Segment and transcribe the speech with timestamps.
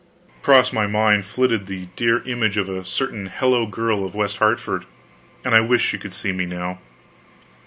[0.41, 4.85] Across my mind flitted the dear image of a certain hello girl of West Hartford,
[5.45, 6.79] and I wished she could see me now.